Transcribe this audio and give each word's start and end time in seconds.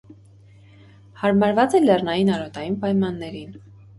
Հարմարված 1.23 1.77
է 1.79 1.83
լեռնային 1.83 2.33
արոտային 2.37 2.79
պայմաններին։ 2.87 3.55